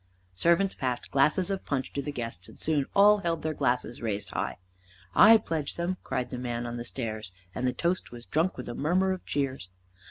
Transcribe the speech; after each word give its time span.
Servants 0.33 0.73
passed 0.73 1.11
glasses 1.11 1.51
of 1.51 1.63
punch 1.63 1.93
to 1.93 2.01
the 2.01 2.11
guests 2.11 2.49
and 2.49 2.59
soon 2.59 2.87
all 2.95 3.19
held 3.19 3.43
their 3.43 3.53
glasses 3.53 4.01
raised 4.01 4.29
high. 4.31 4.57
"I 5.13 5.37
pledge 5.37 5.75
them," 5.75 5.97
cried 6.03 6.31
the 6.31 6.39
man 6.39 6.65
on 6.65 6.77
the 6.77 6.85
stairs, 6.85 7.31
and 7.53 7.67
the 7.67 7.71
toast 7.73 8.09
was 8.09 8.25
drunk 8.25 8.57
with 8.57 8.67
a 8.67 8.73
murmur 8.73 9.11
of 9.11 9.23
cheers. 9.27 9.69